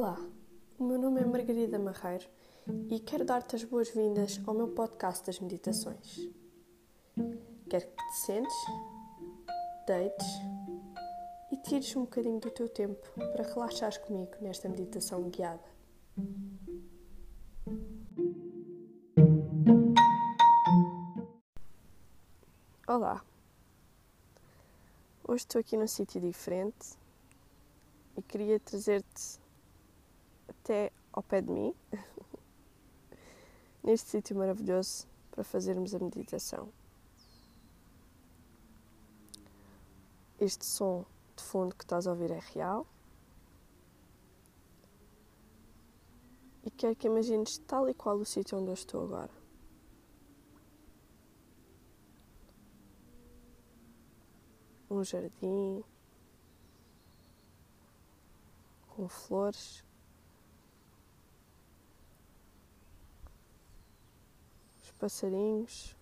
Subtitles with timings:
[0.00, 0.16] Olá,
[0.78, 2.24] o meu nome é Margarida Marreiro
[2.88, 6.30] e quero dar-te as boas-vindas ao meu podcast das meditações.
[7.68, 8.54] Quero que te sentes,
[9.88, 10.26] deites
[11.50, 15.68] e tires um bocadinho do teu tempo para relaxares comigo nesta meditação guiada.
[22.86, 23.24] Olá!
[25.26, 26.96] Hoje estou aqui num sítio diferente
[28.16, 29.47] e queria trazer-te
[30.68, 31.74] até ao pé de mim,
[33.82, 36.70] neste sítio maravilhoso para fazermos a meditação.
[40.38, 42.86] Este som de fundo que estás a ouvir é real.
[46.62, 49.32] E quero que imagines tal e qual o sítio onde eu estou agora.
[54.90, 55.82] Um jardim
[58.86, 59.87] com flores
[64.98, 65.96] passarinhos,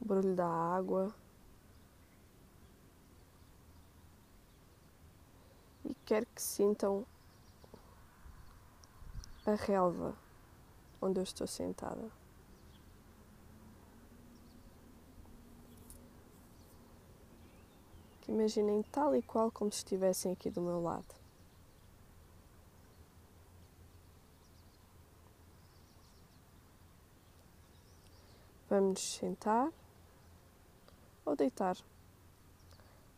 [0.00, 1.14] o barulho da água.
[5.84, 7.04] E quero que sintam
[9.44, 10.16] a relva
[11.00, 12.10] onde eu estou sentada.
[18.20, 21.25] Que imaginem tal e qual como se estivessem aqui do meu lado.
[28.78, 29.72] Vamos sentar
[31.24, 31.78] ou deitar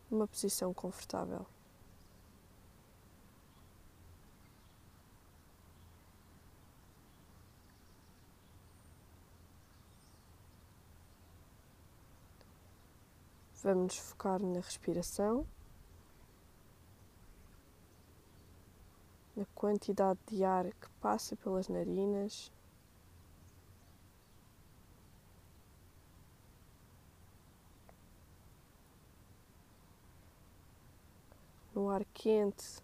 [0.09, 1.45] numa posição confortável.
[13.61, 15.45] Vamos focar na respiração,
[19.35, 22.49] na quantidade de ar que passa pelas narinas
[31.79, 32.83] no ar quente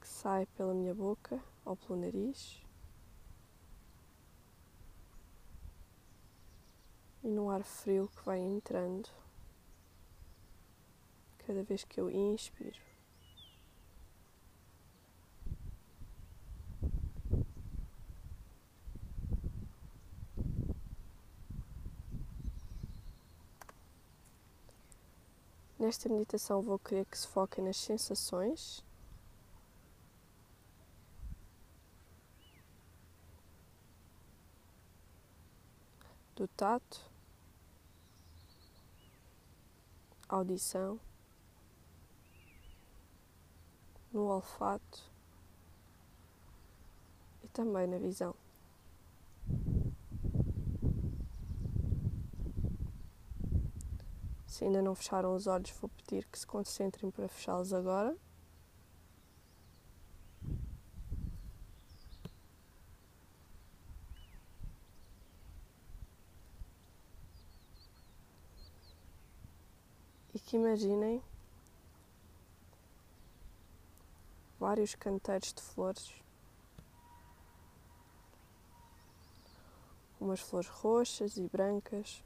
[0.00, 2.62] que sai pela minha boca ou pelo nariz
[7.22, 9.10] e no ar frio que vai entrando
[11.46, 12.93] cada vez que eu inspiro.
[25.84, 28.82] Nesta meditação vou querer que se foquem nas sensações.
[36.34, 36.98] Do tato,
[40.26, 40.98] audição,
[44.10, 45.12] no olfato
[47.42, 48.34] e também na visão.
[54.54, 58.16] Se ainda não fecharam os olhos, vou pedir que se concentrem para fechá-los agora.
[70.32, 71.20] E que imaginem
[74.60, 76.14] vários canteiros de flores.
[80.20, 82.22] Umas flores roxas e brancas.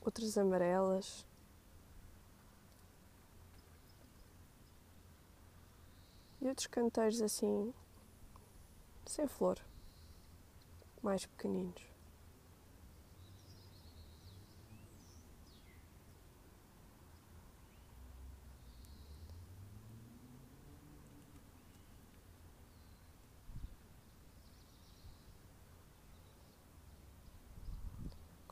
[0.00, 1.26] Outras amarelas.
[6.40, 7.74] E outros canteiros assim,
[9.04, 9.58] sem flor,
[11.02, 11.89] mais pequeninos.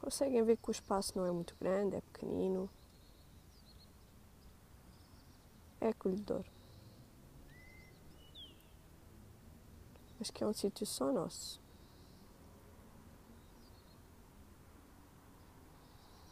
[0.08, 2.70] Conseguem ver que o espaço não é muito grande, é pequenino.
[5.82, 6.46] É acolhedor.
[10.18, 11.60] Mas que é um sítio só nosso.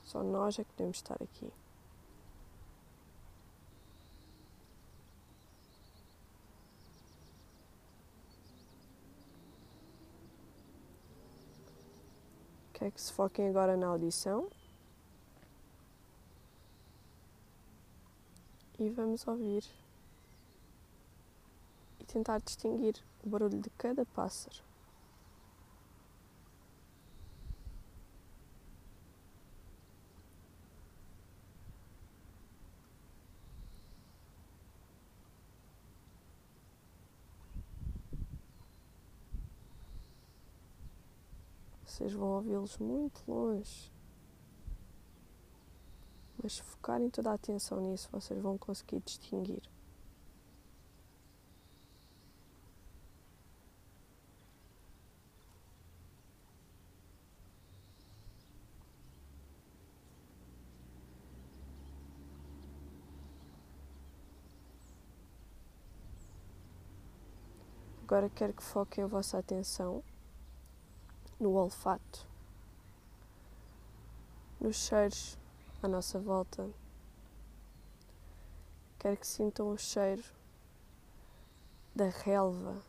[0.05, 1.53] Só nós é que podemos estar aqui.
[12.77, 14.51] Quer que se foquem agora na audição.
[18.79, 19.65] E vamos ouvir
[21.99, 22.95] e tentar distinguir
[23.25, 24.66] o barulho de cada pássaro.
[41.97, 43.91] Vocês vão ouvi-los muito longe.
[46.43, 49.63] Mas se focarem toda a atenção nisso, vocês vão conseguir distinguir.
[68.03, 70.05] Agora quero que foquem a vossa atenção
[71.39, 72.27] no olfato,
[74.59, 75.39] nos cheiros
[75.83, 76.71] à nossa volta.
[78.99, 80.25] Quero que sintam o cheiro
[81.95, 82.83] da relva,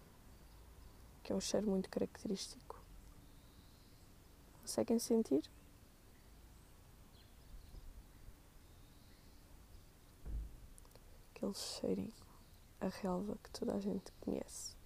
[1.24, 2.82] que é um cheiro muito característico.
[4.62, 5.44] Conseguem sentir?
[11.36, 12.14] Aquele cheirinho,
[12.80, 14.77] a relva que toda a gente conhece.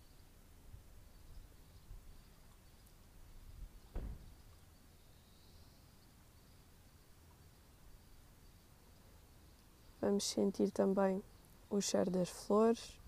[10.12, 11.24] Vamos sentir também
[11.69, 13.00] o cheiro das flores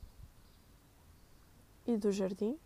[1.86, 2.58] e do jardim.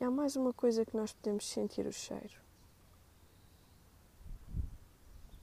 [0.00, 2.40] E há mais uma coisa que nós podemos sentir o cheiro.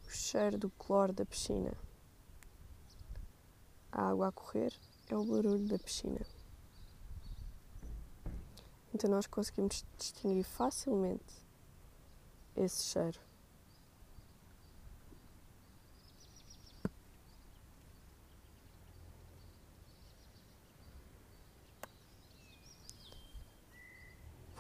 [0.04, 1.78] O cheiro do cloro da piscina.
[3.92, 4.74] A água a correr
[5.10, 6.26] é o barulho da piscina.
[8.92, 11.46] Então nós conseguimos distinguir facilmente
[12.56, 13.27] esse cheiro.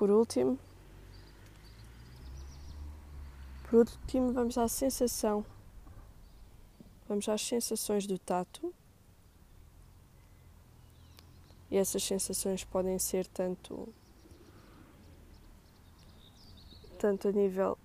[0.07, 0.57] Por último,
[3.69, 5.45] por último, vamos à sensação.
[7.09, 8.73] Vamos às sensações do tato.
[11.69, 13.93] E essas sensações podem ser tanto
[16.97, 17.77] tanto a nível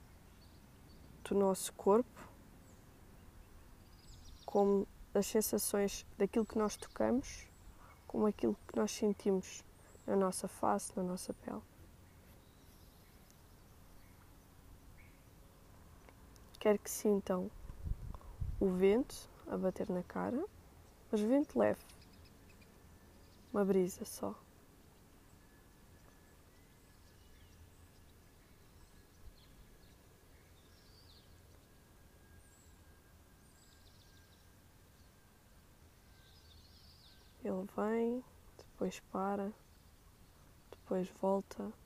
[1.29, 2.31] do nosso corpo
[4.47, 7.49] como das sensações daquilo que nós tocamos,
[8.07, 9.65] como aquilo que nós sentimos
[10.07, 11.72] na nossa face, na nossa pele.
[16.63, 17.51] Quero que sintam
[18.61, 20.47] o vento a bater na cara,
[21.11, 21.81] mas vento leve,
[23.53, 24.33] uma brisa só.
[37.45, 38.25] Ele vem,
[38.57, 39.53] depois para,
[40.71, 41.82] depois volta.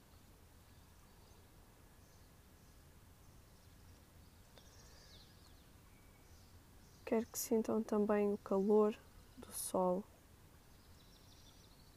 [7.17, 8.95] Quero que sintam também o calor
[9.39, 10.05] do sol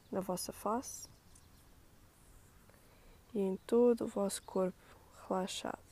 [0.09, 1.09] na vossa face
[3.33, 4.77] e em todo o vosso corpo
[5.27, 5.88] relaxado.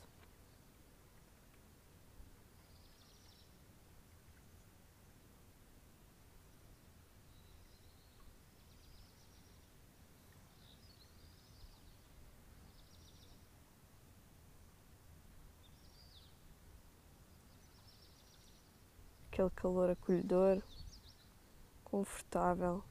[19.38, 20.64] Aquele calor acolhedor,
[21.84, 22.84] confortável.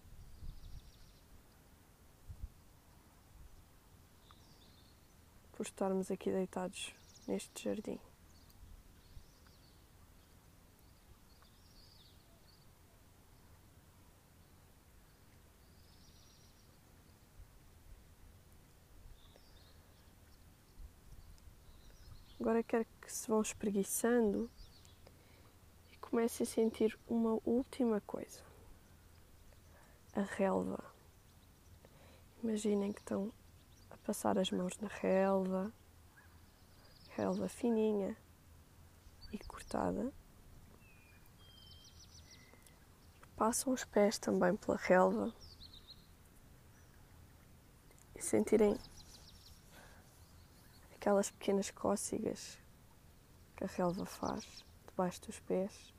[5.53, 6.95] Por estarmos aqui deitados
[7.27, 7.99] neste jardim.
[22.39, 24.49] Agora quero que se vão espreguiçando
[26.17, 28.41] comece a sentir uma última coisa:
[30.15, 30.83] a relva.
[32.43, 33.31] Imaginem que estão
[33.91, 35.71] a passar as mãos na relva,
[37.11, 38.17] relva fininha
[39.31, 40.11] e cortada.
[43.37, 45.35] Passam os pés também pela relva
[48.15, 48.75] e sentirem
[50.95, 52.59] aquelas pequenas cócegas
[53.55, 55.96] que a relva faz debaixo dos pés.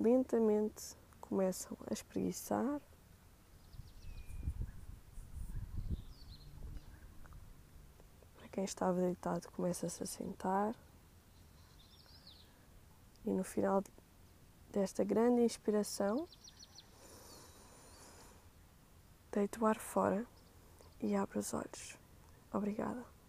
[0.00, 2.80] Lentamente começam a espreguiçar.
[8.36, 10.74] Para quem estava deitado, começa-se a sentar.
[13.26, 13.84] E no final
[14.72, 16.26] desta grande inspiração,
[19.30, 20.26] deito o ar fora
[21.00, 21.98] e abro os olhos.
[22.50, 23.19] Obrigada.